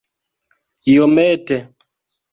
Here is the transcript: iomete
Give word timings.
iomete 0.91 1.57